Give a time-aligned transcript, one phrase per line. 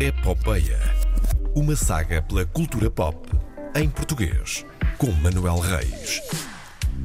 [0.00, 0.78] Epopeia.
[1.54, 3.28] Uma saga pela cultura pop
[3.74, 4.64] em português,
[4.98, 6.20] com Manuel Reis.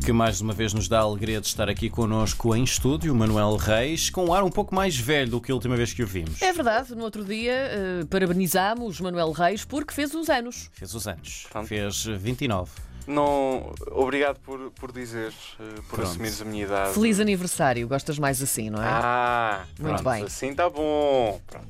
[0.03, 3.55] Que mais uma vez nos dá a alegria de estar aqui connosco em estúdio, Manuel
[3.55, 6.07] Reis, com um ar um pouco mais velho do que a última vez que o
[6.07, 6.41] vimos.
[6.41, 10.69] É verdade, no outro dia eh, parabenizámos Manuel Reis porque fez os anos.
[10.73, 11.47] Fez os anos.
[11.65, 12.71] Fez 29.
[13.05, 16.09] Não, obrigado por, por dizeres, eh, por Pronto.
[16.09, 16.93] assumires a minha idade.
[16.93, 18.87] Feliz aniversário, gostas mais assim, não é?
[18.87, 20.23] Ah, Muito pronto, bem.
[20.25, 21.39] Assim está bom.
[21.47, 21.67] Pronto.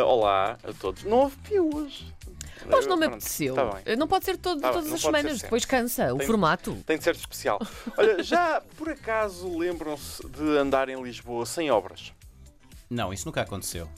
[0.00, 1.04] Ah, olá a todos.
[1.04, 2.04] Não houve piuas.
[2.64, 3.54] Mas não me Pronto, apeteceu.
[3.56, 3.96] Tá bem.
[3.96, 5.42] Não pode ser todo- Tá bem, todas não as pode ser semanas, sempre.
[5.46, 6.76] depois cansa o Tem- formato.
[6.86, 7.58] Tem de ser especial.
[7.98, 12.12] Olha, já por acaso lembram-se de andar em Lisboa sem obras?
[12.88, 13.88] Não, isso nunca aconteceu.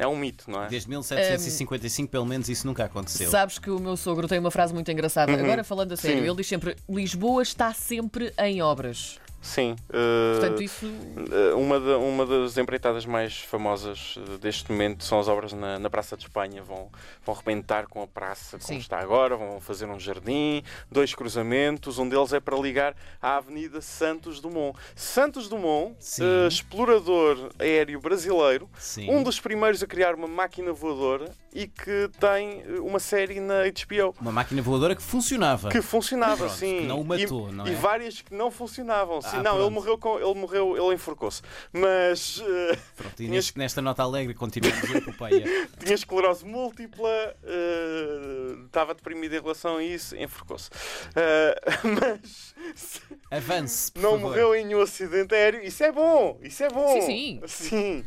[0.00, 0.68] É um mito, não é?
[0.68, 3.28] Desde 1755, pelo menos, isso nunca aconteceu.
[3.30, 5.32] Sabes que o meu sogro tem uma frase muito engraçada.
[5.32, 6.22] Agora falando a sério, Uhum.
[6.24, 6.28] Sim.
[6.30, 9.18] ele diz sempre: Lisboa está sempre em obras.
[9.48, 9.74] Sim.
[9.90, 10.86] ah, Portanto, isso.
[10.86, 15.78] Uh, Uma, da- uma das empreitadas mais famosas uh, deste momento são as obras na,
[15.78, 16.62] na Praça de Espanha.
[16.62, 16.90] Vão,
[17.24, 18.78] vão rebentar com a praça como Sim.
[18.78, 21.98] está agora, vão fazer um jardim, dois cruzamentos.
[21.98, 24.78] Um deles é para ligar à Avenida Santos Dumont.
[24.94, 29.10] Santos Dumont, uh, explorador aéreo brasileiro, Sim.
[29.10, 33.62] um dos primeiros a criar uma máquina voadora e que tem uh, uma série na
[33.64, 34.14] HBO.
[34.20, 35.70] Uma máquina voadora que funcionava.
[35.70, 36.80] Que funcionava, Pronto, sim.
[36.80, 37.74] que não o matou, e, não e é?
[37.74, 39.20] várias que não funcionavam.
[39.22, 39.37] sim.
[39.40, 41.42] Ah, não, ele morreu, com, ele morreu, ele enforcou-se.
[41.72, 45.68] Mas uh, Pronto, e Tinhas- neste- nesta nota alegre continuamos a epopeia.
[45.78, 50.70] tinha esclerose múltipla, uh, estava deprimido em relação a isso, enforcou-se.
[50.70, 54.28] Uh, mas Avance, por não favor.
[54.28, 55.62] morreu em nenhum acidente aéreo.
[55.62, 57.00] Isso é bom, isso é bom.
[57.00, 57.40] Sim, sim.
[57.46, 58.04] Sim.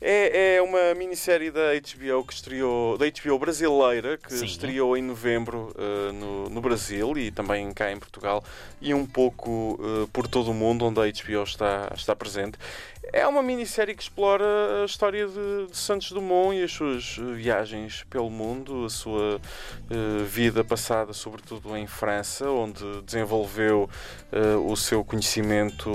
[0.00, 4.46] É, é uma minissérie da HBO que estreou, da HBO brasileira, que Sim.
[4.46, 8.42] estreou em novembro uh, no, no Brasil e também cá em Portugal
[8.80, 12.56] e um pouco uh, por todo o mundo onde a HBO está, está presente.
[13.02, 14.44] É uma minissérie que explora
[14.82, 19.36] a história de, de Santos Dumont e as suas uh, viagens pelo mundo, a sua
[19.36, 23.88] uh, vida passada, sobretudo em França, onde desenvolveu
[24.30, 25.90] uh, o seu conhecimento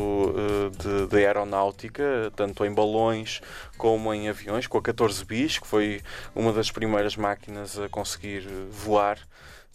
[0.78, 3.40] de, de aeronáutica, tanto em balões
[3.78, 6.02] como em aviões, com a 14 bis, que foi
[6.34, 9.20] uma das primeiras máquinas a conseguir voar.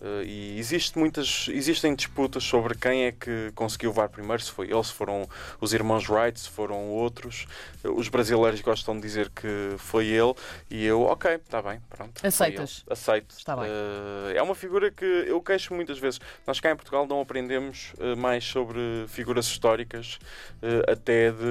[0.01, 4.71] Uh, e existe muitas, existem disputas sobre quem é que conseguiu voar primeiro, se foi
[4.71, 5.29] ele, se foram
[5.61, 7.47] os irmãos Wright, se foram outros.
[7.85, 10.35] Uh, Os brasileiros gostam de dizer que foi ele
[10.71, 12.27] e eu, ok, está bem, pronto.
[12.27, 12.83] Aceitas?
[12.89, 13.35] Aceito.
[13.37, 13.67] Está bem.
[13.67, 16.19] Uh, é uma figura que eu queixo muitas vezes.
[16.47, 20.19] Nós cá em Portugal não aprendemos uh, mais sobre figuras históricas
[20.63, 21.45] uh, até, de,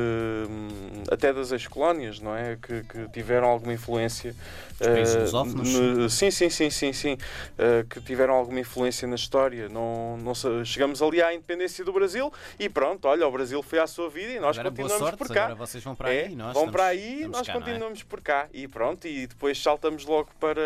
[0.49, 2.57] hum, até das ex-colónias, não é?
[2.59, 4.35] Que, que tiveram alguma influência.
[4.79, 6.13] Os países uh, lusófonos?
[6.13, 7.13] sim, sim, sim, sim, sim.
[7.13, 9.69] Uh, que tiveram alguma influência na história.
[9.69, 10.33] Não, não
[10.65, 14.33] chegamos ali à independência do Brasil e pronto, olha, o Brasil foi à sua vida
[14.33, 15.43] e nós Agora, boa continuamos sorte, por cá.
[15.45, 16.35] agora vocês vão para É, aí.
[16.35, 17.55] Nós vão estamos- para aí, nós cá, é?
[17.55, 20.61] continuamos por cá e pronto, e depois saltamos logo para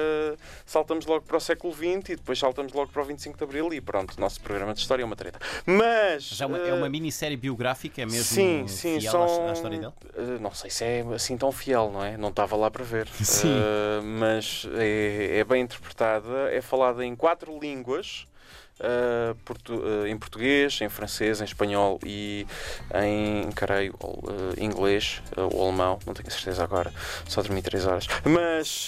[0.65, 3.73] saltamos logo para o século XX e depois saltamos logo para o 25 de Abril
[3.73, 5.39] e pronto, nosso programa de história é uma treta.
[5.65, 9.49] Mas Já é uma, é eh, uma minissérie biográfica, é mesmo Sim, sim, fiel são.
[9.49, 9.93] à, história dele?
[10.15, 12.17] eh, Não sei se é assim tão fiel, não é?
[12.17, 13.07] Não estava lá para ver.
[13.23, 13.49] Sim.
[13.53, 18.27] Eh, mas é, é bem interpretada, é falada em quatro línguas.
[18.79, 22.45] eh, portu- eh, em português, em francês, em espanhol e
[23.05, 26.91] em creio, eh, inglês ou alemão, não tenho certeza agora,
[27.27, 28.07] só dormi 3 horas.
[28.25, 28.87] Mas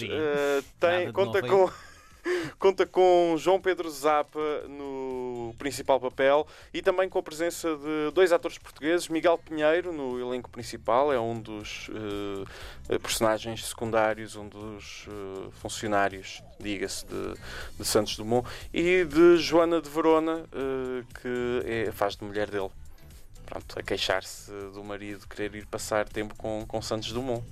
[0.80, 1.70] tem, conta com
[2.58, 4.95] conta com João Pedro Zappa no
[5.56, 10.50] principal papel e também com a presença de dois atores portugueses, Miguel Pinheiro no elenco
[10.50, 11.90] principal, é um dos
[12.90, 17.34] eh, personagens secundários, um dos eh, funcionários, diga-se, de,
[17.78, 22.70] de Santos Dumont, e de Joana de Verona, eh, que é- faz de mulher dele.
[23.46, 27.44] Pronto, a queixar-se do marido querer ir passar tempo com, com Santos Dumont.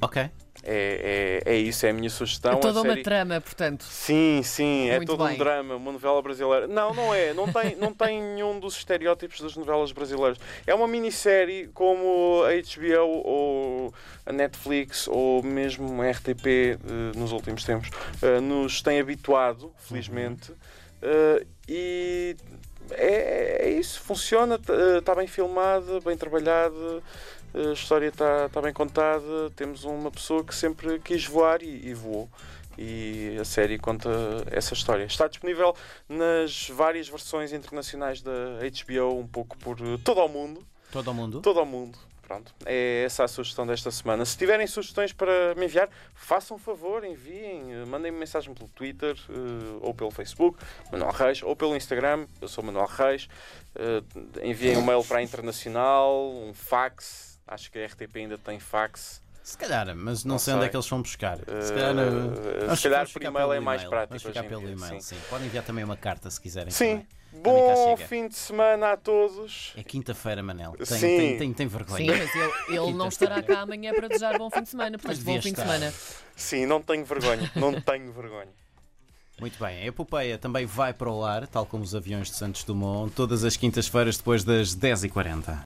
[0.00, 0.30] Ok.
[0.62, 2.52] É, é, é isso, é a minha sugestão.
[2.52, 3.82] É a toda uma série- trama, portanto.
[3.84, 5.34] Sim, sim, é Muito todo bem.
[5.34, 6.66] um drama, uma novela brasileira.
[6.66, 10.38] Não, não é, não tem, não tem nenhum dos estereótipos das novelas brasileiras.
[10.66, 13.94] É uma minissérie como a HBO ou
[14.26, 16.78] a Netflix ou mesmo a RTP eh,
[17.16, 17.88] nos últimos tempos
[18.20, 20.52] eh, nos tem habituado, felizmente.
[21.00, 22.36] Eh, e
[22.90, 24.58] é, é isso, funciona,
[24.98, 27.02] está bem filmada, bem trabalhada.
[27.54, 29.50] A história está tá bem contada.
[29.56, 32.28] Temos uma pessoa que sempre quis voar e, e voou
[32.78, 34.08] e a série conta
[34.50, 35.04] essa história.
[35.04, 35.76] Está disponível
[36.08, 40.64] nas várias versões internacionais da HBO, um pouco por todo o mundo.
[40.90, 41.40] Todo o mundo?
[41.40, 41.98] Todo o mundo.
[42.22, 44.24] Pronto, é essa a sugestão desta semana.
[44.24, 49.16] Se tiverem sugestões para me enviar, façam um favor, enviem, eh, mandem-me mensagem pelo Twitter
[49.28, 50.56] eh, ou pelo Facebook,
[50.92, 53.28] Manuel Reis, ou pelo Instagram, eu sou Manuel Reis.
[53.74, 54.02] Eh,
[54.44, 59.20] enviem um mail para a Internacional, um fax, acho que a RTP ainda tem fax.
[59.42, 61.38] Se calhar, mas não, Não sei onde é que eles vão buscar.
[61.38, 61.42] Se
[61.72, 61.96] Eh, calhar,
[62.70, 63.90] eh, se calhar por e-mail é mais e-mail.
[63.90, 65.14] prático Vamos ficar pelo dia, e-mail, sim.
[65.16, 65.20] sim.
[65.30, 66.70] Podem enviar também uma carta se quiserem.
[66.70, 66.88] Sim.
[66.98, 67.06] também.
[67.42, 69.72] Bom fim de semana a todos.
[69.76, 70.72] É quinta-feira, Manel.
[70.72, 70.98] Tem, Sim.
[71.00, 72.16] tem, tem, tem Sim, vergonha.
[72.16, 74.90] mas ele, ele não estará cá amanhã para desejar bom fim de semana.
[75.02, 75.62] Mas Portanto, bom fim de estar.
[75.62, 75.94] semana.
[76.34, 77.50] Sim, não tenho vergonha.
[77.54, 78.48] Não tenho vergonha.
[79.40, 82.62] Muito bem, a epopeia também vai para o ar, tal como os aviões de Santos
[82.62, 85.56] Dumont, todas as quintas-feiras depois das 10h40.